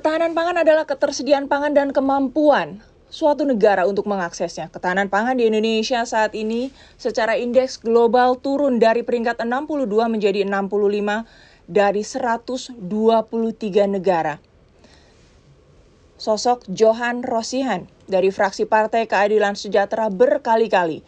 Ketahanan 0.00 0.32
pangan 0.32 0.64
adalah 0.64 0.88
ketersediaan 0.88 1.44
pangan 1.44 1.76
dan 1.76 1.92
kemampuan 1.92 2.80
suatu 3.12 3.44
negara 3.44 3.84
untuk 3.84 4.08
mengaksesnya. 4.08 4.72
Ketahanan 4.72 5.12
pangan 5.12 5.36
di 5.36 5.44
Indonesia 5.44 6.00
saat 6.08 6.32
ini 6.32 6.72
secara 6.96 7.36
indeks 7.36 7.76
global 7.76 8.40
turun 8.40 8.80
dari 8.80 9.04
peringkat 9.04 9.44
62 9.44 9.92
menjadi 10.08 10.48
65 10.48 11.68
dari 11.68 12.00
123 12.00 12.80
negara. 13.92 14.40
Sosok 16.16 16.64
Johan 16.72 17.20
Rosihan 17.20 17.84
dari 18.08 18.32
fraksi 18.32 18.64
Partai 18.64 19.04
Keadilan 19.04 19.52
Sejahtera 19.52 20.08
berkali-kali 20.08 21.04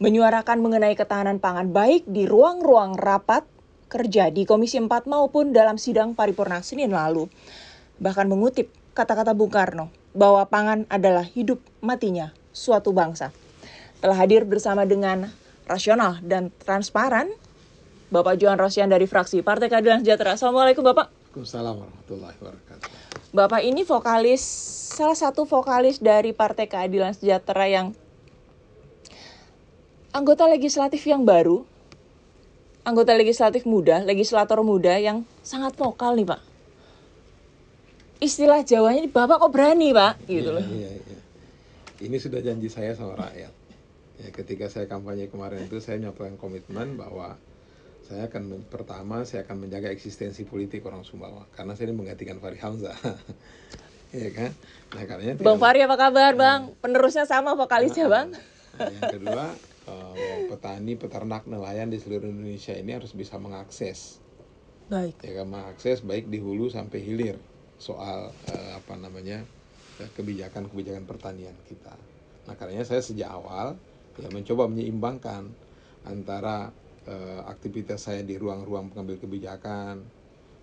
menyuarakan 0.00 0.64
mengenai 0.64 0.96
ketahanan 0.96 1.44
pangan 1.44 1.76
baik 1.76 2.08
di 2.08 2.24
ruang-ruang 2.24 2.96
rapat 2.96 3.44
kerja 3.92 4.32
di 4.32 4.48
Komisi 4.48 4.80
4 4.80 4.88
maupun 5.04 5.52
dalam 5.52 5.76
sidang 5.76 6.16
paripurna 6.16 6.64
Senin 6.64 6.96
lalu 6.96 7.28
bahkan 8.00 8.26
mengutip 8.26 8.72
kata-kata 8.96 9.36
Bung 9.36 9.52
Karno 9.52 9.92
bahwa 10.16 10.42
pangan 10.48 10.88
adalah 10.90 11.22
hidup 11.22 11.62
matinya 11.84 12.34
suatu 12.50 12.90
bangsa. 12.90 13.30
Telah 14.00 14.16
hadir 14.16 14.48
bersama 14.48 14.88
dengan 14.88 15.28
rasional 15.68 16.18
dan 16.24 16.50
transparan 16.64 17.30
Bapak 18.10 18.42
Johan 18.42 18.58
Rosian 18.58 18.90
dari 18.90 19.06
fraksi 19.06 19.38
Partai 19.44 19.70
Keadilan 19.70 20.02
Sejahtera. 20.02 20.34
Assalamualaikum 20.34 20.82
Bapak. 20.82 21.14
Waalaikumsalam 21.30 21.78
warahmatullahi 21.78 22.36
wabarakatuh. 22.42 22.88
Bapak 23.30 23.62
ini 23.62 23.86
vokalis 23.86 24.42
salah 24.90 25.14
satu 25.14 25.46
vokalis 25.46 26.02
dari 26.02 26.34
Partai 26.34 26.66
Keadilan 26.66 27.14
Sejahtera 27.14 27.70
yang 27.70 27.94
anggota 30.10 30.50
legislatif 30.50 31.06
yang 31.06 31.22
baru, 31.22 31.62
anggota 32.82 33.14
legislatif 33.14 33.62
muda, 33.62 34.02
legislator 34.02 34.58
muda 34.66 34.98
yang 34.98 35.22
sangat 35.46 35.78
vokal 35.78 36.18
nih 36.18 36.26
Pak 36.26 36.49
istilah 38.20 38.60
Jawanya 38.62 39.08
Bapak 39.08 39.40
kok 39.40 39.52
berani 39.52 39.96
Pak 39.96 40.28
gitu 40.28 40.52
loh. 40.52 40.62
Iya, 40.62 40.90
iya. 40.92 41.18
Ini 42.00 42.16
sudah 42.20 42.40
janji 42.44 42.68
saya 42.68 42.92
sama 42.92 43.16
rakyat. 43.16 43.52
Ya, 44.20 44.28
ketika 44.36 44.68
saya 44.68 44.84
kampanye 44.84 45.32
kemarin 45.32 45.64
itu 45.64 45.80
saya 45.80 45.96
nyatakan 45.96 46.36
komitmen 46.36 47.00
bahwa 47.00 47.40
saya 48.04 48.28
akan 48.28 48.68
pertama 48.68 49.24
saya 49.24 49.48
akan 49.48 49.64
menjaga 49.64 49.88
eksistensi 49.88 50.44
politik 50.44 50.84
orang 50.84 51.00
Sumbawa 51.08 51.48
karena 51.56 51.72
saya 51.72 51.88
ini 51.88 51.96
menggantikan 51.96 52.36
Fahri 52.38 52.60
Hamzah. 52.60 52.96
Iya 54.10 54.26
kan? 54.34 54.50
Nah, 54.90 55.06
karena 55.06 55.38
Bang 55.38 55.62
Fahri 55.62 55.86
apa 55.86 55.94
kabar, 55.94 56.34
Bang? 56.34 56.74
Penerusnya 56.82 57.30
sama 57.30 57.54
vokalisnya, 57.54 58.10
Bang. 58.10 58.34
Nah, 58.74 58.90
yang 58.90 59.06
kedua, 59.06 59.54
uh, 59.86 60.50
petani, 60.50 60.98
peternak, 60.98 61.46
nelayan 61.46 61.94
di 61.94 62.02
seluruh 62.02 62.26
Indonesia 62.26 62.74
ini 62.74 62.90
harus 62.90 63.14
bisa 63.14 63.38
mengakses. 63.38 64.18
Baik. 64.90 65.14
Ya 65.22 65.38
kan 65.38 65.46
mengakses 65.46 66.02
baik 66.02 66.26
di 66.26 66.42
hulu 66.42 66.66
sampai 66.74 66.98
hilir 67.06 67.38
soal 67.80 68.28
uh, 68.30 68.70
apa 68.76 68.94
namanya 69.00 69.40
kebijakan-kebijakan 70.00 71.04
pertanian 71.04 71.56
kita. 71.68 71.92
Nah, 72.48 72.54
karenanya 72.56 72.88
saya 72.88 73.04
sejak 73.04 73.28
awal 73.28 73.76
ya 74.20 74.28
mencoba 74.28 74.68
menyeimbangkan 74.68 75.48
antara 76.04 76.68
uh, 77.08 77.42
aktivitas 77.48 78.04
saya 78.08 78.20
di 78.20 78.36
ruang-ruang 78.36 78.92
pengambil 78.92 79.16
kebijakan. 79.16 80.04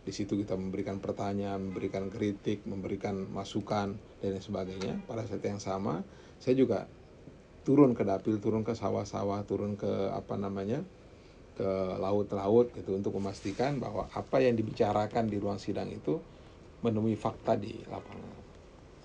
Di 0.05 0.15
situ 0.15 0.39
kita 0.39 0.55
memberikan 0.55 1.03
pertanyaan, 1.03 1.73
memberikan 1.73 2.07
kritik, 2.07 2.63
memberikan 2.63 3.27
masukan 3.27 3.97
dan 4.23 4.29
lain 4.31 4.39
sebagainya. 4.39 4.93
Pada 5.03 5.27
saat 5.27 5.43
yang 5.43 5.59
sama, 5.59 5.99
saya 6.39 6.55
juga 6.55 6.87
turun 7.67 7.91
ke 7.91 8.07
dapil, 8.07 8.39
turun 8.39 8.63
ke 8.63 8.71
sawah-sawah, 8.71 9.43
turun 9.43 9.75
ke 9.75 9.89
apa 10.13 10.39
namanya? 10.39 10.85
ke 11.57 11.97
laut-laut 11.97 12.69
gitu 12.77 12.93
untuk 12.93 13.17
memastikan 13.17 13.81
bahwa 13.81 14.05
apa 14.13 14.37
yang 14.45 14.53
dibicarakan 14.53 15.25
di 15.25 15.41
ruang 15.41 15.57
sidang 15.57 15.89
itu 15.89 16.21
menemui 16.81 17.17
fakta 17.17 17.57
di 17.57 17.81
lapangan. 17.89 18.37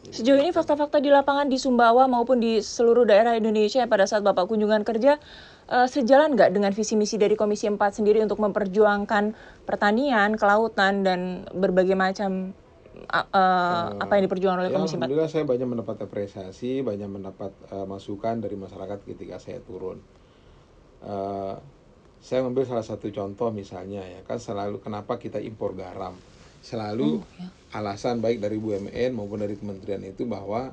Sejauh 0.02 0.34
ini 0.34 0.50
fakta-fakta 0.50 0.98
di 0.98 1.14
lapangan 1.14 1.46
di 1.46 1.54
Sumbawa 1.62 2.10
maupun 2.10 2.42
di 2.42 2.58
seluruh 2.58 3.06
daerah 3.06 3.38
Indonesia 3.38 3.86
pada 3.86 4.02
saat 4.02 4.26
Bapak 4.26 4.50
kunjungan 4.50 4.82
kerja 4.82 5.22
uh, 5.70 5.86
sejalan 5.86 6.34
nggak 6.34 6.50
dengan 6.50 6.74
visi 6.74 6.98
misi 6.98 7.14
dari 7.14 7.38
Komisi 7.38 7.70
4 7.70 7.78
sendiri 7.78 8.18
untuk 8.18 8.42
memperjuangkan 8.42 9.30
pertanian, 9.62 10.34
kelautan 10.34 11.06
dan 11.06 11.46
berbagai 11.54 11.94
macam 11.94 12.50
uh, 13.14 13.26
uh, 13.30 13.94
apa 14.02 14.18
yang 14.18 14.26
diperjuangkan 14.26 14.60
oleh 14.66 14.70
ya, 14.74 14.76
Komisi 14.82 14.98
4? 14.98 15.06
Alhamdulillah 15.06 15.30
saya 15.30 15.44
banyak 15.46 15.68
mendapat 15.70 15.96
apresiasi, 16.02 16.82
banyak 16.82 17.06
mendapat 17.06 17.54
uh, 17.70 17.86
masukan 17.86 18.42
dari 18.42 18.58
masyarakat 18.58 18.98
ketika 19.06 19.38
saya 19.38 19.62
turun. 19.62 20.02
Uh, 20.98 21.62
saya 22.18 22.42
mengambil 22.42 22.74
salah 22.74 22.86
satu 22.86 23.10
contoh 23.10 23.50
misalnya 23.50 24.02
ya 24.06 24.22
kan 24.22 24.38
selalu 24.38 24.78
kenapa 24.78 25.18
kita 25.18 25.42
impor 25.42 25.74
garam 25.74 26.14
selalu 26.62 27.20
oh, 27.20 27.26
ya. 27.36 27.50
alasan 27.74 28.22
baik 28.22 28.38
dari 28.38 28.56
BUMN 28.56 29.10
maupun 29.12 29.42
dari 29.42 29.58
kementerian 29.58 30.00
itu 30.06 30.22
bahwa 30.24 30.70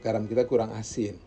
garam 0.00 0.24
kita 0.30 0.46
kurang 0.46 0.70
asin. 0.78 1.18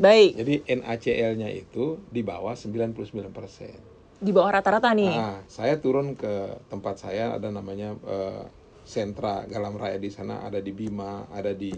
Baik. 0.00 0.40
Jadi 0.40 0.54
NaCl-nya 0.80 1.50
itu 1.52 2.00
di 2.08 2.24
bawah 2.24 2.56
99%. 2.56 4.20
Di 4.20 4.30
bawah 4.32 4.50
rata-rata 4.60 4.94
nih. 4.96 5.12
Nah, 5.12 5.44
saya 5.50 5.76
turun 5.76 6.16
ke 6.16 6.64
tempat 6.72 7.02
saya 7.02 7.36
ada 7.36 7.52
namanya 7.52 7.92
uh, 8.06 8.44
sentra 8.86 9.44
garam 9.50 9.76
raya 9.76 10.00
di 10.00 10.08
sana, 10.08 10.46
ada 10.46 10.62
di 10.62 10.72
Bima, 10.72 11.28
ada 11.34 11.52
di 11.52 11.72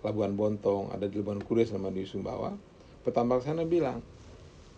Labuan 0.00 0.38
Bontong, 0.38 0.94
ada 0.94 1.10
di 1.10 1.18
Labuan 1.18 1.42
Kures 1.42 1.74
sama 1.74 1.90
di 1.90 2.06
Sumbawa. 2.06 2.54
Petambak 3.02 3.42
sana 3.42 3.66
bilang, 3.66 3.98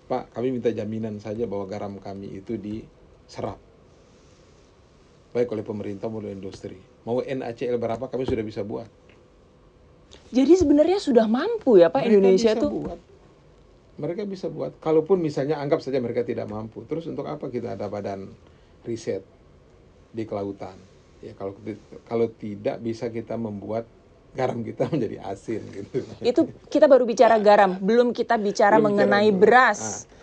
"Pak, 0.09 0.33
kami 0.33 0.57
minta 0.57 0.73
jaminan 0.73 1.21
saja 1.21 1.45
bahwa 1.45 1.69
garam 1.69 2.01
kami 2.01 2.41
itu 2.41 2.57
diserap." 2.57 3.68
Baik 5.33 5.53
oleh 5.53 5.65
pemerintah 5.65 6.09
maupun 6.09 6.33
industri. 6.33 6.79
Mau 7.05 7.21
NaCl 7.21 7.77
berapa 7.77 8.05
kami 8.09 8.25
sudah 8.25 8.45
bisa 8.45 8.65
buat. 8.65 8.89
Jadi 10.33 10.53
sebenarnya 10.57 11.01
sudah 11.01 11.29
mampu 11.29 11.81
ya 11.81 11.89
Pak 11.93 12.05
mereka 12.05 12.13
Indonesia 12.13 12.53
tuh. 12.57 12.71
Buat. 12.85 13.01
Mereka 13.99 14.21
bisa 14.31 14.47
buat. 14.49 14.73
Kalaupun 14.79 15.19
misalnya 15.19 15.59
anggap 15.59 15.83
saja 15.83 15.99
mereka 15.99 16.23
tidak 16.23 16.47
mampu, 16.49 16.87
terus 16.87 17.09
untuk 17.11 17.27
apa 17.27 17.51
kita 17.51 17.75
ada 17.75 17.91
badan 17.91 18.31
riset 18.87 19.25
di 20.15 20.25
kelautan? 20.25 20.77
Ya 21.19 21.35
kalau 21.35 21.59
kalau 22.07 22.31
tidak 22.31 22.79
bisa 22.79 23.11
kita 23.11 23.35
membuat 23.35 23.91
garam 24.39 24.63
kita 24.63 24.87
menjadi 24.93 25.19
asin 25.27 25.61
gitu. 25.75 26.05
Itu 26.23 26.41
kita 26.71 26.87
baru 26.87 27.05
bicara 27.05 27.37
garam, 27.43 27.77
belum 27.81 28.15
kita 28.15 28.39
bicara 28.39 28.79
belum 28.79 28.95
mengenai 28.95 29.29
bicara 29.35 29.43
beras. 29.43 29.81
Nah, 30.07 30.17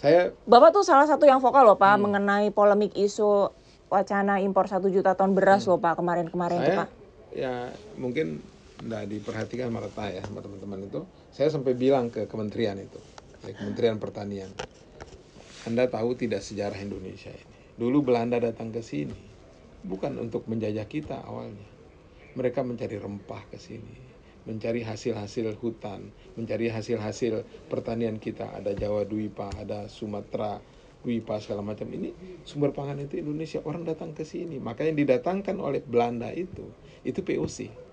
saya 0.00 0.20
Bapak 0.48 0.72
tuh 0.72 0.84
salah 0.86 1.04
satu 1.04 1.28
yang 1.28 1.44
vokal 1.44 1.60
loh 1.60 1.76
Pak 1.76 1.96
hmm. 1.96 2.00
mengenai 2.00 2.48
polemik 2.54 2.96
isu 2.96 3.52
wacana 3.90 4.38
impor 4.38 4.70
satu 4.70 4.86
juta 4.88 5.18
ton 5.18 5.34
beras 5.34 5.66
hmm. 5.66 5.70
loh 5.74 5.78
Pak 5.82 5.98
kemarin-kemarin 5.98 6.58
tuh 6.62 6.76
Pak. 6.86 6.88
Ya 7.34 7.74
mungkin 7.98 8.40
tidak 8.80 9.04
diperhatikan 9.12 9.68
Marta 9.68 10.08
ya 10.08 10.24
sama 10.24 10.40
teman-teman 10.40 10.86
itu. 10.88 11.04
Saya 11.34 11.52
sampai 11.52 11.76
bilang 11.76 12.08
ke 12.08 12.24
kementerian 12.26 12.80
itu, 12.80 12.98
ya, 13.44 13.52
Kementerian 13.54 14.00
Pertanian. 14.00 14.50
Anda 15.68 15.86
tahu 15.86 16.16
tidak 16.16 16.40
sejarah 16.40 16.80
Indonesia 16.80 17.30
ini. 17.30 17.54
Dulu 17.76 18.02
Belanda 18.02 18.40
datang 18.40 18.72
ke 18.72 18.80
sini 18.80 19.30
bukan 19.84 20.16
untuk 20.20 20.48
menjajah 20.48 20.86
kita 20.88 21.24
awalnya. 21.24 21.68
Mereka 22.36 22.62
mencari 22.62 22.96
rempah 22.96 23.42
ke 23.50 23.58
sini, 23.58 23.96
mencari 24.46 24.86
hasil-hasil 24.86 25.58
hutan, 25.58 26.14
mencari 26.38 26.70
hasil-hasil 26.70 27.42
pertanian 27.66 28.22
kita. 28.22 28.46
Ada 28.54 28.76
Jawa 28.76 29.02
Duipa, 29.02 29.50
ada 29.58 29.90
Sumatera, 29.90 30.62
WIPA 31.04 31.36
segala 31.40 31.62
macam. 31.64 31.88
Ini 31.88 32.12
sumber 32.44 32.70
pangan 32.76 33.00
itu 33.00 33.20
Indonesia. 33.20 33.60
Orang 33.64 33.88
datang 33.88 34.12
ke 34.12 34.26
sini. 34.26 34.60
Maka 34.60 34.84
yang 34.84 34.96
didatangkan 34.96 35.56
oleh 35.56 35.80
Belanda 35.80 36.28
itu 36.32 36.68
itu 37.00 37.24
POC 37.24 37.88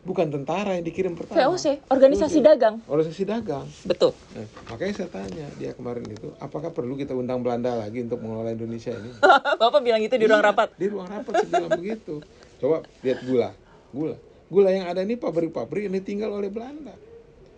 bukan 0.00 0.32
tentara 0.32 0.80
yang 0.80 0.84
dikirim 0.84 1.12
pertama. 1.12 1.36
POC 1.36 1.84
organisasi 1.92 2.40
POC. 2.40 2.46
dagang. 2.48 2.74
Organisasi 2.88 3.24
dagang. 3.28 3.66
Betul. 3.84 4.16
Nah, 4.32 4.46
makanya 4.72 4.92
saya 4.96 5.08
tanya 5.12 5.46
dia 5.60 5.76
kemarin 5.76 6.04
itu 6.08 6.32
apakah 6.40 6.72
perlu 6.72 6.96
kita 6.96 7.12
undang 7.12 7.44
Belanda 7.44 7.76
lagi 7.76 8.00
untuk 8.00 8.24
mengelola 8.24 8.52
Indonesia 8.52 8.96
ini? 8.96 9.10
Bapak 9.60 9.80
bilang 9.84 10.00
itu 10.00 10.16
di 10.16 10.26
ruang 10.26 10.40
iya, 10.40 10.50
rapat. 10.52 10.68
di 10.76 10.86
ruang 10.88 11.08
rapat 11.08 11.34
bilang 11.48 11.70
begitu. 11.76 12.24
Coba 12.60 12.84
lihat 13.04 13.20
gula. 13.24 13.50
Gula. 13.92 14.16
Gula 14.50 14.70
yang 14.72 14.86
ada 14.90 15.04
ini 15.04 15.14
pabrik-pabrik 15.14 15.92
ini 15.92 16.00
tinggal 16.02 16.32
oleh 16.32 16.48
Belanda. 16.48 16.96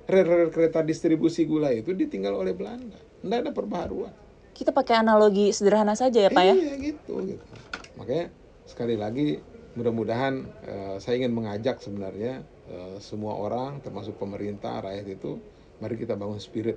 Rel-rel 0.03 0.51
kereta 0.51 0.83
distribusi 0.83 1.47
gula 1.47 1.71
itu 1.71 1.95
ditinggal 1.95 2.35
oleh 2.35 2.53
Belanda. 2.53 2.99
Tidak 3.23 3.39
ada 3.39 3.51
perbaharuan 3.55 4.13
kita 4.53 4.71
pakai 4.71 5.01
analogi 5.01 5.51
sederhana 5.51 5.97
saja 5.97 6.23
ya 6.23 6.31
Pak 6.31 6.45
ya. 6.45 6.55
Iya 6.55 6.75
gitu, 6.93 7.13
gitu. 7.25 7.45
Makanya 7.97 8.33
sekali 8.69 8.95
lagi 8.97 9.41
mudah-mudahan 9.73 10.45
uh, 10.69 10.97
saya 11.01 11.25
ingin 11.25 11.33
mengajak 11.33 11.81
sebenarnya 11.81 12.45
uh, 12.69 13.01
semua 13.01 13.37
orang 13.41 13.81
termasuk 13.81 14.21
pemerintah 14.21 14.85
rakyat 14.85 15.07
itu 15.09 15.41
mari 15.81 15.97
kita 15.97 16.13
bangun 16.15 16.39
spirit 16.39 16.77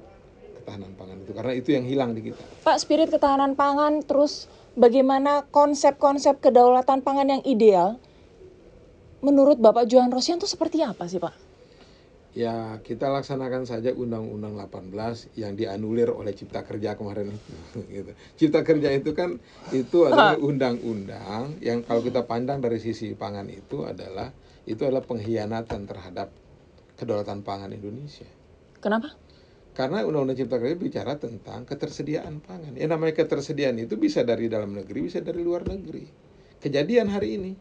ketahanan 0.63 0.95
pangan 0.97 1.17
itu 1.21 1.31
karena 1.35 1.53
itu 1.53 1.69
yang 1.75 1.85
hilang 1.85 2.11
di 2.15 2.31
kita. 2.31 2.41
Pak 2.63 2.77
spirit 2.79 3.11
ketahanan 3.11 3.53
pangan 3.53 4.01
terus 4.01 4.47
bagaimana 4.73 5.45
konsep-konsep 5.51 6.39
kedaulatan 6.39 7.03
pangan 7.03 7.37
yang 7.37 7.43
ideal 7.45 7.99
menurut 9.21 9.57
Bapak 9.57 9.89
Johan 9.89 10.09
Rosian 10.09 10.37
itu 10.39 10.49
seperti 10.49 10.81
apa 10.81 11.05
sih 11.05 11.19
Pak? 11.21 11.44
Ya 12.35 12.83
kita 12.83 13.07
laksanakan 13.07 13.63
saja 13.63 13.95
Undang-Undang 13.95 14.59
18 14.59 15.39
yang 15.39 15.55
dianulir 15.55 16.11
oleh 16.11 16.35
Cipta 16.35 16.67
Kerja 16.67 16.99
kemarin 16.99 17.31
itu. 17.31 17.79
gitu. 17.95 18.11
Cipta 18.35 18.61
Kerja 18.67 18.91
itu 18.91 19.15
kan 19.15 19.39
itu 19.71 20.03
adalah 20.03 20.35
undang-undang 20.51 21.55
yang 21.63 21.81
kalau 21.87 22.03
kita 22.03 22.27
pandang 22.27 22.59
dari 22.59 22.77
sisi 22.83 23.15
pangan 23.15 23.47
itu 23.47 23.87
adalah 23.87 24.35
itu 24.67 24.83
adalah 24.83 25.07
pengkhianatan 25.07 25.87
terhadap 25.87 26.27
kedaulatan 26.99 27.41
pangan 27.41 27.71
Indonesia. 27.71 28.27
Kenapa? 28.83 29.15
Karena 29.71 30.03
Undang-Undang 30.03 30.39
Cipta 30.43 30.59
Kerja 30.59 30.75
bicara 30.75 31.13
tentang 31.15 31.63
ketersediaan 31.63 32.43
pangan. 32.43 32.75
Yang 32.75 32.89
namanya 32.91 33.13
ketersediaan 33.15 33.79
itu 33.79 33.95
bisa 33.95 34.27
dari 34.27 34.51
dalam 34.51 34.75
negeri, 34.75 35.07
bisa 35.07 35.23
dari 35.23 35.39
luar 35.39 35.67
negeri. 35.67 36.03
Kejadian 36.59 37.11
hari 37.11 37.39
ini. 37.39 37.51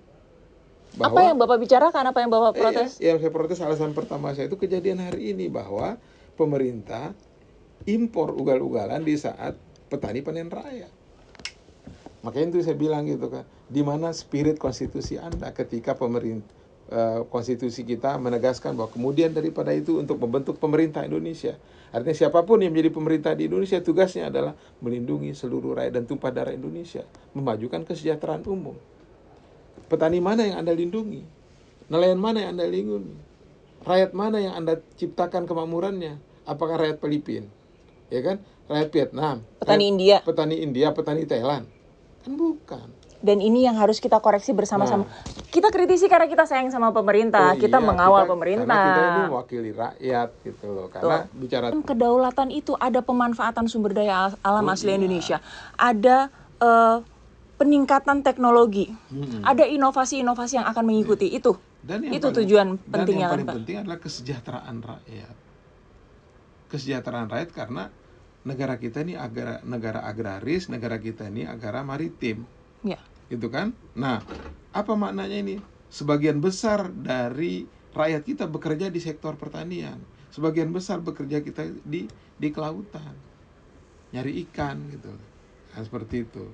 Apa 1.01 1.21
yang 1.27 1.37
Bapak 1.37 1.59
bicarakan? 1.59 2.05
Apa 2.11 2.19
yang 2.23 2.31
Bapak 2.31 2.53
Eh, 2.55 2.61
protes? 2.61 2.91
yang 3.03 3.19
saya 3.19 3.33
protes 3.35 3.59
alasan 3.59 3.91
pertama 3.97 4.31
saya 4.37 4.47
itu 4.47 4.55
kejadian 4.55 5.03
hari 5.03 5.35
ini 5.35 5.51
bahwa 5.51 5.99
pemerintah 6.39 7.11
impor 7.85 8.31
ugal-ugalan 8.35 9.03
di 9.03 9.19
saat 9.19 9.59
petani 9.91 10.23
panen 10.23 10.49
raya. 10.49 10.87
Makanya 12.25 12.57
itu 12.57 12.65
saya 12.65 12.79
bilang 12.79 13.05
gitu 13.05 13.29
kan, 13.29 13.45
di 13.69 13.85
mana 13.85 14.15
spirit 14.15 14.57
konstitusi 14.57 15.21
Anda 15.21 15.53
ketika 15.53 15.93
pemerintah 15.93 16.63
konstitusi 17.33 17.81
kita 17.83 18.21
menegaskan 18.21 18.77
bahwa 18.77 18.93
kemudian 18.93 19.33
daripada 19.33 19.73
itu 19.73 19.99
untuk 19.99 20.21
membentuk 20.21 20.61
pemerintah 20.61 21.03
Indonesia. 21.03 21.57
Artinya 21.91 22.13
siapa 22.13 22.45
pun 22.45 22.61
yang 22.61 22.77
menjadi 22.77 22.93
pemerintah 22.93 23.33
di 23.33 23.49
Indonesia 23.49 23.81
tugasnya 23.81 24.29
adalah 24.29 24.53
melindungi 24.85 25.33
seluruh 25.33 25.75
rakyat 25.81 25.91
dan 25.97 26.05
tumpah 26.05 26.29
darah 26.29 26.53
Indonesia, 26.53 27.03
memajukan 27.33 27.89
kesejahteraan 27.89 28.45
umum. 28.45 28.77
Petani 29.95 30.19
mana 30.19 30.43
yang 30.43 30.59
Anda 30.59 30.75
lindungi? 30.75 31.23
Nelayan 31.87 32.19
mana 32.19 32.43
yang 32.43 32.59
Anda 32.59 32.67
lindungi? 32.67 33.15
Rakyat 33.87 34.11
mana 34.11 34.43
yang 34.43 34.59
Anda 34.59 34.83
ciptakan 34.99 35.47
kemakmurannya? 35.47 36.19
Apakah 36.43 36.83
rakyat 36.83 36.99
Filipina? 36.99 37.47
Ya 38.11 38.27
kan? 38.27 38.43
Rakyat 38.67 38.91
Vietnam? 38.91 39.47
Petani 39.55 39.71
rakyat- 39.79 39.93
India. 39.95 40.17
Petani 40.19 40.57
India, 40.59 40.89
petani 40.91 41.23
Thailand? 41.23 41.71
Kan 42.27 42.35
bukan. 42.35 42.91
Dan 43.23 43.39
ini 43.39 43.63
yang 43.63 43.79
harus 43.79 44.03
kita 44.03 44.19
koreksi 44.19 44.51
bersama-sama. 44.51 45.07
Kita 45.49 45.71
kritisi 45.71 46.11
karena 46.11 46.27
kita 46.27 46.43
sayang 46.43 46.69
sama 46.69 46.91
pemerintah, 46.91 47.55
Oh 47.55 47.57
kita 47.57 47.79
iya, 47.79 47.87
mengawal 47.87 48.27
kita- 48.27 48.33
pemerintah. 48.35 48.67
Karena 48.67 48.91
kita 48.91 49.01
ini 49.07 49.23
mewakili 49.31 49.71
rakyat 49.73 50.29
gitu 50.43 50.67
loh. 50.67 50.87
Karena 50.91 51.17
bicara 51.31 51.71
Dalam 51.71 51.87
kedaulatan 51.87 52.49
itu 52.51 52.75
ada 52.75 52.99
pemanfaatan 52.99 53.65
sumber 53.65 53.95
daya 53.95 54.27
al- 54.27 54.41
alam 54.43 54.67
Oh, 54.67 54.75
asli 54.75 54.91
iya. 54.91 54.99
Indonesia, 54.99 55.39
ada 55.79 56.35
eh, 56.59 56.97
peningkatan 57.55 58.21
teknologi, 58.21 58.91
Mm-mm. 59.09 59.47
ada 59.47 59.63
inovasi-inovasi 59.63 60.59
yang 60.59 60.67
akan 60.67 60.85
mengikuti 60.85 61.31
itu. 61.31 61.55
dan 61.85 62.01
yang 62.01 62.17
itu 62.17 62.25
paling- 62.25 62.39
tujuan 62.41 62.69
dan 62.81 62.89
pentingnya 62.89 63.21
yang 63.21 63.29
kan, 63.29 63.37
paling 63.37 63.49
Pak. 63.49 63.57
penting 63.61 63.77
adalah 63.77 63.99
kesejahteraan 64.01 64.77
rakyat. 64.81 65.37
Kesejahteraan 66.73 67.29
rakyat 67.29 67.51
karena 67.53 67.85
negara 68.43 68.75
kita 68.77 69.05
ini 69.05 69.15
agara, 69.15 69.61
negara 69.69 70.01
agraris, 70.01 70.73
negara 70.73 70.97
kita 70.97 71.29
ini 71.29 71.45
negara 71.45 71.85
maritim. 71.85 72.49
Ya. 72.81 73.01
gitu 73.29 73.49
kan? 73.49 73.73
Nah, 73.97 74.21
apa 74.71 74.93
maknanya 74.93 75.41
ini? 75.41 75.57
Sebagian 75.89 76.41
besar 76.41 76.89
dari 76.93 77.65
rakyat 77.93 78.23
kita 78.25 78.45
bekerja 78.45 78.89
di 78.89 79.01
sektor 79.01 79.37
pertanian, 79.37 79.97
sebagian 80.29 80.69
besar 80.69 81.01
bekerja 81.01 81.41
kita 81.41 81.65
di 81.85 82.05
di 82.37 82.49
kelautan, 82.49 83.17
nyari 84.11 84.45
ikan 84.45 84.89
gitu, 84.89 85.13
nah, 85.73 85.81
seperti 85.81 86.25
itu. 86.25 86.45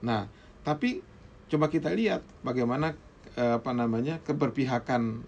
Nah, 0.00 0.24
tapi 0.64 1.04
coba 1.46 1.68
kita 1.68 1.92
lihat 1.92 2.24
bagaimana 2.40 2.96
eh, 3.36 3.54
apa 3.60 3.70
namanya 3.70 4.18
keberpihakan 4.24 5.22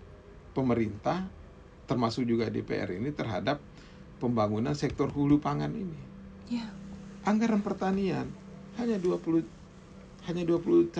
pemerintah, 0.50 1.29
termasuk 1.85 2.25
juga 2.25 2.49
DPR 2.49 2.97
ini 2.97 3.12
terhadap 3.12 3.61
pembangunan 4.17 4.73
sektor 4.73 5.12
hulu 5.12 5.38
pangan 5.38 5.71
ini 5.71 6.00
Ya. 6.49 6.65
anggaran 7.23 7.61
pertanian 7.61 8.33
hanya 8.81 8.97
20 8.97 9.44
hanya 10.25 10.43
21 10.43 10.94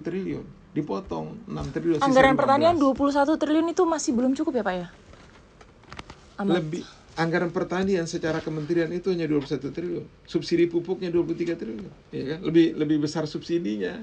triliun 0.00 0.46
dipotong 0.72 1.36
6 1.44 1.74
triliun 1.76 2.00
Anggaran 2.00 2.32
15. 2.32 2.40
pertanian 2.40 2.74
21 2.80 3.36
triliun 3.36 3.68
itu 3.68 3.82
masih 3.84 4.10
belum 4.16 4.32
cukup 4.32 4.52
ya 4.56 4.64
Pak 4.64 4.74
ya? 4.74 4.88
Amat. 6.40 6.54
lebih 6.58 6.82
anggaran 7.16 7.52
pertanian 7.52 8.08
secara 8.08 8.40
kementerian 8.40 8.88
itu 8.92 9.12
hanya 9.12 9.28
21 9.28 9.60
triliun. 9.68 10.06
Subsidi 10.24 10.64
pupuknya 10.68 11.12
23 11.12 11.60
triliun 11.60 11.92
ya 12.12 12.24
kan? 12.36 12.38
Lebih 12.44 12.76
lebih 12.78 12.96
besar 13.04 13.28
subsidinya 13.28 14.00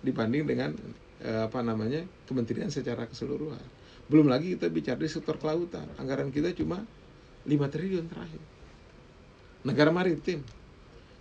dibanding 0.00 0.44
dengan 0.48 0.70
eh, 1.20 1.40
apa 1.44 1.60
namanya 1.60 2.04
kementerian 2.24 2.72
secara 2.72 3.04
keseluruhan. 3.04 3.60
Belum 4.06 4.30
lagi 4.30 4.54
kita 4.54 4.70
bicara 4.70 5.02
di 5.02 5.10
sektor 5.10 5.36
kelautan. 5.36 5.84
Anggaran 5.98 6.30
kita 6.30 6.54
cuma 6.56 6.80
5 7.44 7.74
triliun 7.74 8.06
terakhir. 8.06 8.42
Negara 9.66 9.90
maritim. 9.90 10.40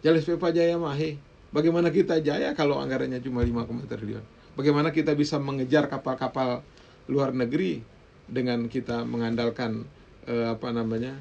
Jalis 0.05 0.23
Pepa 0.29 0.53
Jaya 0.53 0.77
Mahe. 0.77 1.17
Bagaimana 1.49 1.87
kita 1.87 2.19
jaya 2.19 2.51
kalau 2.51 2.77
anggarannya 2.83 3.23
cuma 3.23 3.41
5 3.41 3.89
triliun? 3.89 4.23
Bagaimana 4.53 4.93
kita 4.93 5.17
bisa 5.17 5.41
mengejar 5.41 5.89
kapal-kapal 5.89 6.61
luar 7.09 7.33
negeri 7.33 7.81
dengan 8.25 8.65
kita 8.69 9.05
mengandalkan 9.05 9.85
eh, 10.25 10.47
apa 10.49 10.69
namanya 10.69 11.13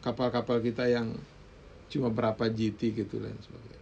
kapal-kapal 0.00 0.58
kita 0.58 0.86
yang 0.86 1.14
cuma 1.86 2.08
berapa 2.08 2.48
GT 2.48 2.96
gitu 2.96 3.20
dan 3.20 3.36
sebagainya. 3.38 3.80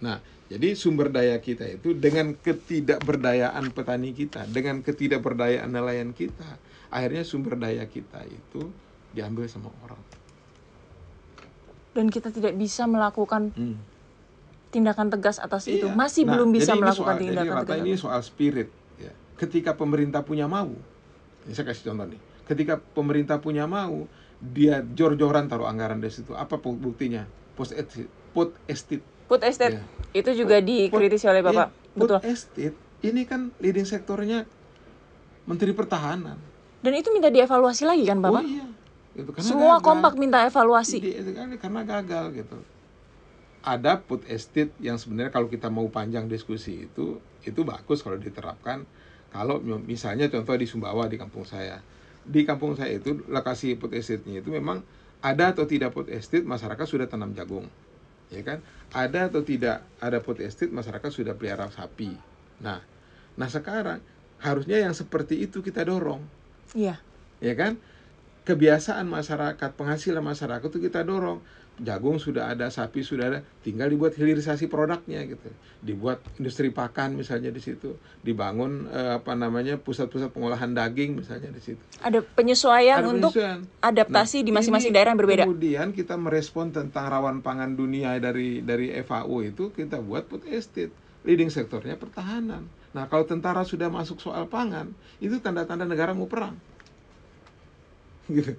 Nah, 0.00 0.16
jadi 0.48 0.72
sumber 0.72 1.12
daya 1.12 1.36
kita 1.38 1.68
itu 1.68 1.92
dengan 1.92 2.32
ketidakberdayaan 2.34 3.68
petani 3.70 4.10
kita, 4.10 4.48
dengan 4.48 4.80
ketidakberdayaan 4.80 5.68
nelayan 5.68 6.10
kita, 6.10 6.56
akhirnya 6.88 7.22
sumber 7.22 7.54
daya 7.54 7.84
kita 7.84 8.24
itu 8.24 8.72
diambil 9.12 9.44
sama 9.46 9.68
orang. 9.84 10.00
Dan 11.92 12.08
kita 12.08 12.32
tidak 12.32 12.56
bisa 12.56 12.86
melakukan 12.86 13.52
Hmm. 13.52 13.76
tindakan 14.70 15.10
tegas 15.10 15.36
atas 15.36 15.66
itu. 15.66 15.84
Iya. 15.84 15.94
Masih 15.94 16.24
Nah, 16.24 16.38
belum 16.38 16.48
bisa 16.54 16.72
melakukan 16.72 17.14
soal- 17.14 17.20
tindakan 17.20 17.54
jadi 17.58 17.66
tegas. 17.66 17.84
ini 17.84 17.92
soal 17.98 18.20
spirit. 18.22 18.68
Ya. 18.96 19.12
Ketika 19.36 19.74
pemerintah 19.74 20.22
punya 20.22 20.46
mau, 20.46 20.70
ini 21.44 21.52
saya 21.52 21.68
kasih 21.68 21.90
contoh 21.92 22.06
nih. 22.08 22.20
Ketika 22.50 22.82
pemerintah 22.82 23.38
punya 23.38 23.62
mau, 23.64 24.10
dia 24.42 24.82
jor-joran 24.82 25.46
taruh 25.46 25.70
anggaran 25.70 26.02
di 26.02 26.10
situ. 26.10 26.34
Apa 26.34 26.58
bu- 26.58 26.74
buktinya? 26.74 27.22
Post 27.54 27.70
estate, 27.72 28.10
put 28.34 28.50
estate. 28.66 29.06
Food 29.30 29.46
estate 29.46 29.78
Iya. 29.78 29.86
itu 30.10 30.30
juga 30.34 30.58
dikritisi 30.58 31.30
oleh 31.30 31.38
Bapak. 31.38 31.70
Iya, 31.70 31.94
food 31.94 32.10
Betul. 32.10 32.18
estate 32.26 32.74
ini 33.00 33.22
kan 33.22 33.54
leading 33.62 33.86
sektornya 33.86 34.42
Menteri 35.46 35.70
Pertahanan. 35.70 36.34
Dan 36.82 36.92
itu 36.98 37.14
minta 37.14 37.30
dievaluasi 37.30 37.86
lagi 37.86 38.02
kan 38.02 38.18
Bapak? 38.18 38.42
Oh 38.42 38.48
iya. 38.48 38.66
Gitu, 39.14 39.30
karena 39.30 39.46
Semua 39.46 39.74
gagal. 39.76 39.86
kompak 39.86 40.12
minta 40.16 40.42
evaluasi. 40.42 40.98
Di- 40.98 41.14
itu 41.14 41.30
kan 41.30 41.46
karena 41.54 41.80
gagal 41.86 42.24
gitu. 42.34 42.58
Ada 43.60 44.00
put 44.00 44.26
estate 44.26 44.74
yang 44.80 44.98
sebenarnya 44.98 45.30
kalau 45.30 45.46
kita 45.46 45.70
mau 45.70 45.86
panjang 45.86 46.26
diskusi 46.26 46.88
itu 46.88 47.14
itu 47.40 47.60
bagus 47.62 48.02
kalau 48.02 48.18
diterapkan. 48.18 48.82
Kalau 49.30 49.62
misalnya 49.62 50.26
contoh 50.26 50.58
di 50.58 50.66
Sumbawa 50.66 51.06
di 51.06 51.14
kampung 51.14 51.46
saya, 51.46 51.78
di 52.30 52.46
kampung 52.46 52.78
saya 52.78 52.94
itu 52.94 53.26
lokasi 53.26 53.74
put 53.74 53.90
estate-nya 53.90 54.38
itu 54.40 54.54
memang 54.54 54.86
ada 55.20 55.50
atau 55.50 55.66
tidak 55.66 55.92
put 55.92 56.06
estate 56.08 56.46
masyarakat 56.46 56.86
sudah 56.86 57.10
tanam 57.10 57.34
jagung, 57.34 57.66
ya 58.30 58.40
kan? 58.46 58.62
Ada 58.94 59.28
atau 59.28 59.42
tidak 59.42 59.82
ada 59.98 60.22
put 60.22 60.38
estate 60.40 60.70
masyarakat 60.70 61.10
sudah 61.10 61.34
pelihara 61.34 61.66
sapi. 61.74 62.14
Nah, 62.62 62.80
nah 63.34 63.48
sekarang 63.50 64.00
harusnya 64.40 64.80
yang 64.80 64.96
seperti 64.96 65.44
itu 65.44 65.60
kita 65.60 65.84
dorong 65.84 66.24
Iya. 66.72 67.02
ya 67.42 67.54
kan 67.58 67.76
kebiasaan 68.46 69.04
masyarakat 69.10 69.70
penghasilan 69.76 70.24
masyarakat 70.24 70.64
itu 70.64 70.80
kita 70.80 71.04
dorong 71.04 71.44
jagung 71.80 72.20
sudah 72.20 72.52
ada 72.52 72.68
sapi 72.68 73.00
sudah 73.00 73.24
ada 73.32 73.38
tinggal 73.64 73.88
dibuat 73.88 74.12
hilirisasi 74.12 74.68
produknya 74.68 75.24
gitu 75.24 75.48
dibuat 75.80 76.20
industri 76.36 76.68
pakan 76.68 77.16
misalnya 77.16 77.48
di 77.48 77.60
situ 77.60 77.96
dibangun 78.20 78.84
eh, 78.92 79.16
apa 79.16 79.32
namanya 79.32 79.80
pusat-pusat 79.80 80.28
pengolahan 80.28 80.76
daging 80.76 81.16
misalnya 81.16 81.48
di 81.48 81.62
situ 81.64 81.82
Ada 82.04 82.20
penyesuaian 82.20 83.00
Ada 83.00 83.08
untuk 83.08 83.32
penyesuaian. 83.32 83.60
adaptasi 83.80 84.38
Nah, 84.40 84.46
di 84.46 84.50
masing-masing 84.52 84.92
daerah 84.92 85.10
yang 85.16 85.20
berbeda. 85.20 85.44
Kemudian 85.48 85.88
kita 85.96 86.14
merespon 86.20 86.68
tentang 86.68 87.08
rawan 87.08 87.40
pangan 87.40 87.72
dunia 87.72 88.16
dari 88.20 88.60
dari 88.60 88.92
FAO 89.00 89.40
itu 89.40 89.72
kita 89.72 89.98
buat 90.04 90.28
food 90.28 90.44
estate. 90.52 90.92
Leading 91.24 91.52
sektornya 91.52 92.00
pertahanan. 92.00 92.64
Nah, 92.96 93.04
kalau 93.06 93.28
tentara 93.28 93.60
sudah 93.62 93.92
masuk 93.92 94.18
soal 94.18 94.48
pangan, 94.48 94.90
itu 95.20 95.36
tanda-tanda 95.38 95.84
negara 95.84 96.16
mau 96.16 96.26
perang. 96.26 96.56
Gitu. 98.30 98.54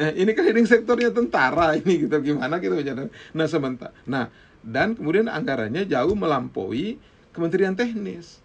Nah, 0.00 0.16
ini 0.16 0.32
kan 0.32 0.48
leading 0.48 0.64
sektornya 0.64 1.12
tentara 1.12 1.76
ini 1.76 2.08
gitu 2.08 2.16
gimana 2.24 2.56
kita 2.56 2.72
bicara. 2.72 3.12
Nah, 3.36 3.44
sementara. 3.44 3.92
Nah, 4.08 4.32
dan 4.64 4.96
kemudian 4.96 5.28
anggarannya 5.28 5.84
jauh 5.84 6.16
melampaui 6.16 6.96
Kementerian 7.36 7.76
Teknis. 7.76 8.40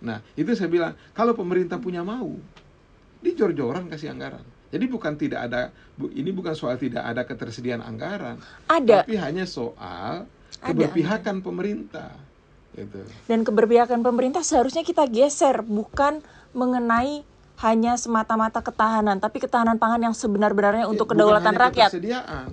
Nah, 0.00 0.24
itu 0.32 0.48
saya 0.56 0.72
bilang, 0.72 0.96
kalau 1.12 1.36
pemerintah 1.36 1.76
punya 1.76 2.00
mau, 2.00 2.40
dijor-joran 3.20 3.86
kasih 3.92 4.16
anggaran. 4.16 4.42
Jadi 4.72 4.84
bukan 4.88 5.12
tidak 5.14 5.46
ada, 5.46 5.70
bu- 5.94 6.10
ini 6.10 6.32
bukan 6.32 6.56
soal 6.56 6.80
tidak 6.80 7.04
ada 7.04 7.22
ketersediaan 7.22 7.84
anggaran, 7.84 8.40
Ada 8.66 9.04
tapi 9.04 9.14
hanya 9.20 9.44
soal 9.44 10.24
keberpihakan 10.64 11.44
pemerintah. 11.44 12.16
Gitu. 12.76 13.08
dan 13.24 13.40
keberpihakan 13.40 14.04
pemerintah 14.04 14.44
seharusnya 14.44 14.84
kita 14.84 15.08
geser 15.08 15.64
bukan 15.64 16.20
mengenai 16.52 17.24
hanya 17.56 17.96
semata-mata 17.96 18.60
ketahanan, 18.60 19.16
tapi 19.16 19.40
ketahanan 19.40 19.80
pangan 19.80 20.10
yang 20.10 20.14
sebenar-benarnya 20.16 20.84
untuk 20.84 21.08
Bukan 21.08 21.16
kedaulatan 21.16 21.54
hanya 21.56 21.64
rakyat. 21.68 21.90
Ketersediaan. 21.92 22.48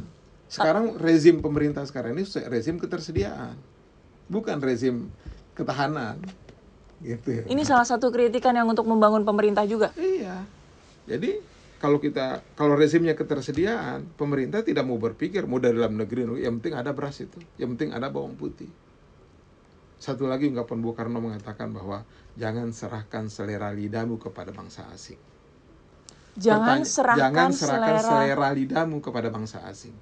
Sekarang 0.48 0.86
rezim 1.02 1.42
pemerintah 1.42 1.84
sekarang 1.84 2.14
ini 2.14 2.24
rezim 2.48 2.78
ketersediaan, 2.78 3.58
bukan 4.30 4.58
rezim 4.62 5.10
ketahanan. 5.58 6.22
gitu. 7.04 7.44
Ini 7.52 7.62
salah 7.68 7.84
satu 7.84 8.08
kritikan 8.16 8.56
yang 8.56 8.70
untuk 8.72 8.88
membangun 8.88 9.28
pemerintah 9.28 9.68
juga. 9.68 9.92
Iya. 10.00 10.48
Jadi 11.04 11.36
kalau 11.84 12.00
kita 12.00 12.40
kalau 12.56 12.80
rezimnya 12.80 13.12
ketersediaan, 13.12 14.08
pemerintah 14.16 14.64
tidak 14.64 14.88
mau 14.88 14.96
berpikir 14.96 15.44
mau 15.44 15.60
dari 15.60 15.76
dalam 15.76 16.00
negeri, 16.00 16.24
yang 16.40 16.64
penting 16.64 16.80
ada 16.80 16.96
beras 16.96 17.20
itu, 17.20 17.44
yang 17.60 17.76
penting 17.76 17.92
ada 17.92 18.08
bawang 18.08 18.40
putih. 18.40 18.72
Satu 20.04 20.28
lagi 20.28 20.52
ungkapan 20.52 20.84
Bung 20.84 20.92
Karno 21.00 21.24
mengatakan 21.24 21.72
bahwa 21.72 22.04
jangan 22.36 22.76
serahkan 22.76 23.32
selera 23.32 23.72
lidahmu 23.72 24.20
kepada 24.20 24.52
bangsa 24.52 24.84
asing. 24.92 25.16
Jangan 26.36 26.84
Pertanya- 26.84 26.92
serahkan, 26.92 27.20
jangan 27.24 27.50
serahkan 27.56 27.96
selera. 27.96 28.10
selera 28.12 28.48
lidahmu 28.52 28.98
kepada 29.00 29.32
bangsa 29.32 29.64
asing. 29.64 29.96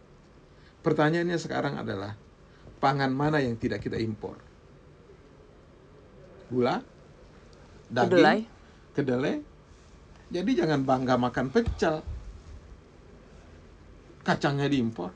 Pertanyaannya 0.81 1.38
sekarang 1.38 1.77
adalah 1.77 2.17
pangan 2.81 3.13
mana 3.13 3.46
yang 3.46 3.53
tidak 3.62 3.86
kita 3.86 4.01
impor? 4.01 4.41
Gula, 6.50 6.81
daging, 7.86 8.10
Kedelai. 8.10 8.39
kedelai. 8.98 9.36
Jadi 10.34 10.51
jangan 10.58 10.81
bangga 10.81 11.15
makan 11.22 11.53
pecel. 11.53 12.01
Kacangnya 14.25 14.65
diimpor. 14.65 15.13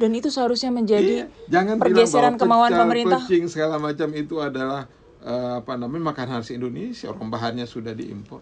Dan 0.00 0.16
itu 0.16 0.32
seharusnya 0.32 0.72
menjadi 0.72 1.28
Iya, 1.28 1.52
jangan 1.52 1.76
pergeseran 1.76 2.40
kemauan 2.40 2.72
pecel, 2.72 2.80
pemerintah. 2.80 3.20
Kucing 3.20 3.44
segala 3.52 3.76
macam 3.76 4.08
itu 4.16 4.40
adalah 4.40 4.88
eh, 5.20 5.60
apa 5.60 5.76
namanya 5.76 6.16
makanan 6.16 6.40
khas 6.40 6.56
Indonesia. 6.56 7.12
Orang 7.12 7.28
bahannya 7.28 7.68
sudah 7.68 7.92
diimpor. 7.92 8.40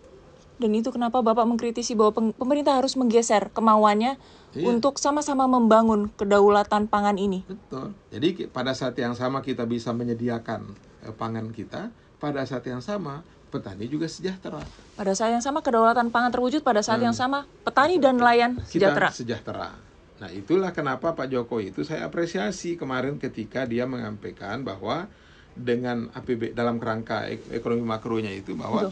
Dan 0.58 0.74
itu 0.74 0.90
kenapa 0.90 1.18
Bapak 1.18 1.46
mengkritisi 1.46 1.94
bahwa 1.94 2.34
pemerintah 2.34 2.78
harus 2.78 2.94
menggeser 2.94 3.50
kemauannya 3.50 4.18
Iya. 4.54 4.64
untuk 4.64 4.96
sama-sama 4.98 5.44
membangun 5.44 6.08
kedaulatan 6.14 6.86
pangan 6.86 7.18
ini. 7.18 7.42
Betul. 7.44 7.92
Jadi 8.10 8.48
pada 8.48 8.72
saat 8.72 8.94
yang 8.96 9.12
sama 9.12 9.42
kita 9.42 9.66
bisa 9.66 9.90
menyediakan 9.90 10.62
eh, 11.02 11.14
pangan 11.14 11.50
kita, 11.50 11.90
pada 12.18 12.46
saat 12.46 12.62
yang 12.66 12.78
sama 12.78 13.26
petani 13.48 13.90
juga 13.90 14.06
sejahtera. 14.06 14.62
Pada 14.94 15.12
saat 15.18 15.34
yang 15.34 15.42
sama 15.42 15.58
kedaulatan 15.58 16.14
pangan 16.14 16.30
terwujud, 16.30 16.62
pada 16.62 16.82
saat 16.86 17.02
yang 17.02 17.14
Hmm. 17.16 17.22
sama 17.26 17.38
petani 17.66 17.98
dan 17.98 18.18
nelayan 18.18 18.58
Kita 18.62 18.94
sejahtera. 19.10 19.87
Nah, 20.18 20.30
itulah 20.34 20.74
kenapa 20.74 21.14
Pak 21.14 21.30
Jokowi 21.30 21.70
itu 21.70 21.86
saya 21.86 22.02
apresiasi 22.06 22.74
kemarin 22.74 23.22
ketika 23.22 23.62
dia 23.62 23.86
menyampaikan 23.86 24.66
bahwa 24.66 25.06
dengan 25.54 26.10
APB 26.14 26.54
dalam 26.54 26.78
kerangka 26.82 27.30
ek- 27.30 27.50
ekonomi 27.54 27.82
makronya 27.86 28.30
itu 28.34 28.54
bahwa 28.58 28.90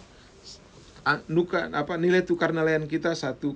nuka 1.31 1.71
apa 1.71 1.95
nilai 1.95 2.27
tukar 2.27 2.51
nelayan 2.51 2.91
kita 2.91 3.15
102 3.15 3.55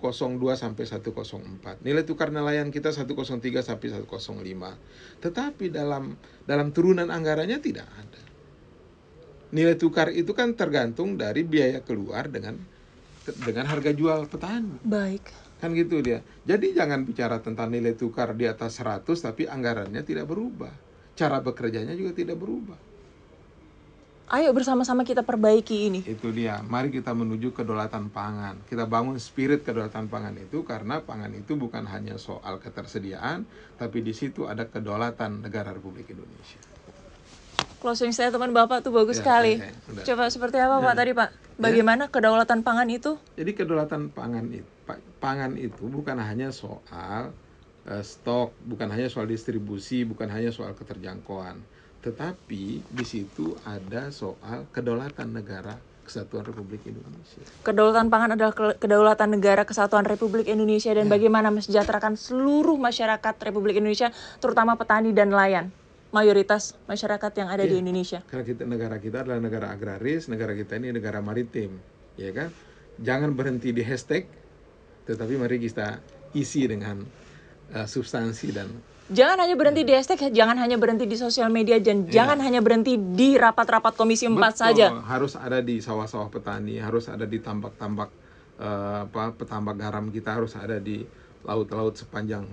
sampai 0.55 0.85
104. 0.87 1.83
Nilai 1.83 2.07
tukar 2.07 2.31
nelayan 2.31 2.71
kita 2.71 2.95
103 2.95 3.67
sampai 3.67 3.87
105. 3.91 4.79
Tetapi 5.19 5.67
dalam 5.75 6.15
dalam 6.47 6.71
turunan 6.71 7.11
anggarannya 7.11 7.59
tidak 7.59 7.91
ada. 7.91 8.23
Nilai 9.51 9.75
tukar 9.75 10.15
itu 10.15 10.31
kan 10.31 10.55
tergantung 10.55 11.19
dari 11.19 11.43
biaya 11.43 11.83
keluar 11.83 12.31
dengan 12.31 12.55
dengan 13.43 13.67
harga 13.67 13.91
jual 13.91 14.31
petani. 14.31 14.79
Baik. 14.87 15.50
Kan 15.61 15.77
gitu 15.77 16.01
dia. 16.01 16.25
Jadi 16.49 16.73
jangan 16.73 17.05
bicara 17.05 17.37
tentang 17.45 17.69
nilai 17.69 17.93
tukar 17.93 18.33
di 18.33 18.49
atas 18.49 18.81
100 18.81 19.05
tapi 19.07 19.45
anggarannya 19.45 20.01
tidak 20.01 20.25
berubah. 20.25 20.73
Cara 21.13 21.39
bekerjanya 21.45 21.93
juga 21.93 22.17
tidak 22.17 22.41
berubah. 22.41 22.81
Ayo 24.31 24.55
bersama-sama 24.55 25.03
kita 25.03 25.27
perbaiki 25.27 25.91
ini. 25.91 26.01
Itu 26.07 26.31
dia. 26.31 26.63
Mari 26.63 26.95
kita 26.95 27.11
menuju 27.11 27.51
kedaulatan 27.51 28.15
pangan. 28.15 28.63
Kita 28.63 28.87
bangun 28.87 29.19
spirit 29.19 29.67
kedaulatan 29.67 30.07
pangan 30.07 30.39
itu 30.39 30.63
karena 30.63 31.03
pangan 31.03 31.35
itu 31.35 31.59
bukan 31.59 31.83
hanya 31.91 32.15
soal 32.15 32.63
ketersediaan, 32.63 33.43
tapi 33.75 34.07
di 34.07 34.15
situ 34.15 34.47
ada 34.47 34.71
kedaulatan 34.71 35.43
negara 35.43 35.75
Republik 35.75 36.15
Indonesia. 36.15 36.63
Closing 37.83 38.15
statement 38.15 38.55
Bapak 38.55 38.87
tuh 38.87 38.95
bagus 38.95 39.19
Ya, 39.19 39.27
sekali. 39.27 39.55
ya, 39.59 39.67
ya. 39.67 40.05
Coba 40.15 40.31
seperti 40.31 40.63
apa 40.63 40.79
Pak 40.79 40.95
tadi 40.95 41.11
Pak? 41.11 41.29
Bagaimana 41.59 42.07
kedaulatan 42.07 42.63
pangan 42.63 42.87
itu? 42.87 43.19
Jadi 43.35 43.51
kedaulatan 43.53 44.15
pangan 44.15 44.47
itu, 44.49 44.69
pangan 45.21 45.55
itu 45.55 45.85
bukan 45.87 46.17
hanya 46.19 46.49
soal 46.51 47.31
eh, 47.87 48.03
stok, 48.03 48.57
bukan 48.65 48.89
hanya 48.91 49.07
soal 49.13 49.29
distribusi, 49.29 50.03
bukan 50.03 50.27
hanya 50.33 50.51
soal 50.51 50.73
keterjangkauan, 50.73 51.61
tetapi 52.01 52.81
di 52.83 53.05
situ 53.05 53.55
ada 53.63 54.09
soal 54.11 54.67
kedaulatan 54.73 55.31
negara 55.37 55.77
Kesatuan 56.01 56.43
Republik 56.43 56.83
Indonesia. 56.91 57.39
Kedaulatan 57.63 58.11
pangan 58.11 58.35
adalah 58.35 58.51
ke- 58.51 58.83
kedaulatan 58.83 59.31
negara 59.31 59.63
kesatuan 59.63 60.03
Republik 60.03 60.51
Indonesia 60.51 60.91
dan 60.91 61.07
bagaimana 61.07 61.55
mensejahterakan 61.55 62.19
seluruh 62.19 62.75
masyarakat 62.75 63.31
Republik 63.47 63.79
Indonesia, 63.79 64.11
terutama 64.43 64.75
petani 64.75 65.15
dan 65.15 65.31
nelayan. 65.31 65.71
Mayoritas 66.11 66.75
masyarakat 66.91 67.31
yang 67.39 67.49
ada 67.55 67.63
di 67.63 67.79
Iya. 67.79 67.83
Indonesia. 67.87 68.19
Karena 68.27 68.43
kita 68.43 68.67
negara 68.67 68.99
kita 68.99 69.23
adalah 69.23 69.39
negara 69.39 69.71
agraris, 69.71 70.27
negara 70.27 70.51
kita 70.59 70.83
ini 70.83 70.91
negara 70.91 71.23
maritim, 71.23 71.79
ya 72.19 72.35
kan? 72.35 72.51
Jangan 72.99 73.31
berhenti 73.31 73.71
di 73.71 73.87
hashtag, 73.87 74.27
tetapi 75.11 75.35
mari 75.35 75.59
kita 75.59 75.99
isi 76.33 76.71
dengan 76.71 77.03
eh, 77.75 77.87
substansi 77.87 78.49
dan 78.55 78.71
Jangan 79.11 79.43
hanya 79.43 79.59
berhenti 79.59 79.83
di 79.83 79.91
hashtag, 79.91 80.31
jangan 80.31 80.55
hanya 80.63 80.79
berhenti 80.79 81.03
di 81.03 81.19
sosial 81.19 81.51
media, 81.51 81.83
dan 81.83 82.07
jangan 82.07 82.39
hanya 82.39 82.63
berhenti 82.63 82.95
di 82.95 83.35
rapat-rapat 83.35 83.99
Komisi 83.99 84.31
4 84.31 84.39
Betul, 84.39 84.55
saja. 84.55 84.87
Harus 85.03 85.35
ada 85.35 85.59
di 85.59 85.83
sawah-sawah 85.83 86.31
petani, 86.31 86.79
harus 86.79 87.11
ada 87.11 87.27
di 87.27 87.43
tambak-tambak 87.43 88.07
eh, 88.63 88.99
apa 89.11 89.35
petambak 89.35 89.83
garam 89.83 90.15
kita, 90.15 90.39
harus 90.39 90.55
ada 90.55 90.79
di 90.79 91.03
laut-laut 91.43 91.99
sepanjang 91.99 92.47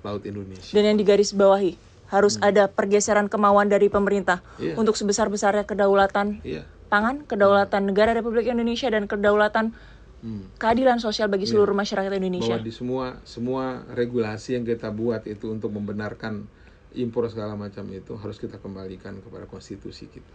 laut 0.00 0.24
Indonesia. 0.24 0.72
Dan 0.72 0.88
yang 0.88 0.98
digarisbawahi, 1.04 1.76
harus 2.08 2.40
ada 2.40 2.64
pergeseran 2.66 3.28
kemauan 3.28 3.68
dari 3.68 3.92
pemerintah 3.92 4.40
Iya. 4.56 4.80
untuk 4.80 4.96
sebesar-besarnya 4.96 5.68
kedaulatan 5.68 6.40
Iya. 6.40 6.64
pangan, 6.88 7.28
kedaulatan 7.28 7.92
negara 7.92 8.16
Republik 8.16 8.48
Indonesia, 8.48 8.88
dan 8.88 9.04
kedaulatan 9.04 9.76
Hmm. 10.20 10.52
keadilan 10.60 11.00
sosial 11.00 11.32
bagi 11.32 11.48
seluruh 11.48 11.72
masyarakat 11.72 12.12
Indonesia. 12.12 12.60
Bahwa 12.60 12.60
di 12.60 12.70
semua 12.70 13.06
semua 13.24 13.64
regulasi 13.96 14.52
yang 14.52 14.68
kita 14.68 14.92
buat 14.92 15.24
itu 15.24 15.48
untuk 15.48 15.72
membenarkan 15.72 16.44
impor 16.92 17.24
segala 17.32 17.56
macam 17.56 17.88
itu 17.88 18.12
harus 18.20 18.36
kita 18.36 18.60
kembalikan 18.60 19.16
kepada 19.18 19.48
konstitusi 19.48 20.12
kita. 20.12 20.28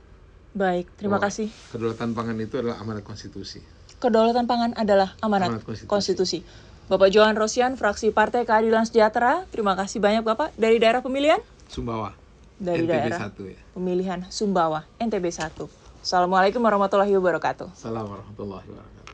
Baik, 0.56 0.89
terima 0.96 1.22
Bahwa 1.22 1.30
kasih. 1.30 1.54
Kedaulatan 1.70 2.15
pangan 2.15 2.38
itu 2.39 2.56
adalah 2.58 2.80
amanat 2.80 3.04
konstitusi. 3.06 3.60
Kedaulatan 4.01 4.48
pangan 4.48 4.72
adalah 4.74 5.13
amanat, 5.22 5.54
Amanat 5.54 5.63
konstitusi. 5.68 5.92
konstitusi. 5.92 6.39
Bapak 6.86 7.10
Johan 7.10 7.34
Rosian, 7.36 7.77
fraksi 7.77 8.10
Partai 8.10 8.46
Keadilan 8.46 8.86
Sejahtera. 8.86 9.46
Terima 9.50 9.74
kasih 9.74 9.98
banyak 10.00 10.22
Bapak 10.22 10.54
dari 10.56 10.77
daerah 10.77 11.01
pemilihan 11.01 11.42
Sumbawa. 11.65 12.13
dari 12.56 12.86
NTB 12.86 12.89
daerah 12.89 13.20
1 13.36 13.51
ya. 13.51 13.60
pemilihan 13.75 14.20
Sumbawa 14.32 14.88
NTB 14.98 15.27
1. 15.27 15.68
Assalamualaikum 16.01 16.62
warahmatullahi 16.63 17.12
wabarakatuh. 17.20 17.74
Assalamualaikum 17.75 18.15
warahmatullahi 18.15 18.65
wabarakatuh. 18.72 19.04